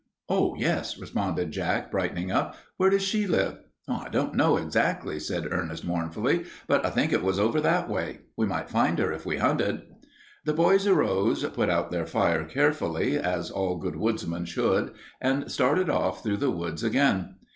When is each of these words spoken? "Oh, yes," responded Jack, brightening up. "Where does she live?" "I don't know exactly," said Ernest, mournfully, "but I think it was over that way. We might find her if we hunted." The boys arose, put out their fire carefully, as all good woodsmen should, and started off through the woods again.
"Oh, 0.27 0.55
yes," 0.57 0.97
responded 0.97 1.51
Jack, 1.51 1.91
brightening 1.91 2.31
up. 2.31 2.55
"Where 2.77 2.89
does 2.89 3.03
she 3.03 3.27
live?" 3.27 3.59
"I 3.87 4.09
don't 4.09 4.33
know 4.33 4.57
exactly," 4.57 5.19
said 5.19 5.47
Ernest, 5.51 5.85
mournfully, 5.85 6.45
"but 6.65 6.83
I 6.83 6.89
think 6.89 7.13
it 7.13 7.21
was 7.21 7.37
over 7.39 7.61
that 7.61 7.87
way. 7.87 8.21
We 8.35 8.47
might 8.47 8.67
find 8.71 8.97
her 8.97 9.11
if 9.13 9.27
we 9.27 9.37
hunted." 9.37 9.83
The 10.43 10.53
boys 10.53 10.87
arose, 10.87 11.43
put 11.53 11.69
out 11.69 11.91
their 11.91 12.07
fire 12.07 12.45
carefully, 12.45 13.15
as 13.15 13.51
all 13.51 13.77
good 13.77 13.95
woodsmen 13.95 14.45
should, 14.45 14.93
and 15.21 15.51
started 15.51 15.87
off 15.87 16.23
through 16.23 16.37
the 16.37 16.49
woods 16.49 16.83
again. 16.83 17.35